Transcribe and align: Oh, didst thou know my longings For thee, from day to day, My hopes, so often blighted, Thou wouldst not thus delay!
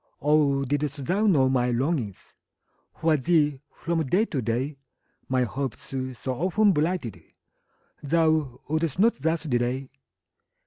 Oh, 0.23 0.65
didst 0.65 1.05
thou 1.05 1.27
know 1.27 1.47
my 1.47 1.69
longings 1.69 2.33
For 2.95 3.17
thee, 3.17 3.59
from 3.71 4.01
day 4.03 4.25
to 4.25 4.41
day, 4.41 4.79
My 5.29 5.43
hopes, 5.43 5.93
so 6.21 6.33
often 6.33 6.71
blighted, 6.71 7.21
Thou 8.01 8.61
wouldst 8.67 8.97
not 8.97 9.21
thus 9.21 9.43
delay! 9.43 9.91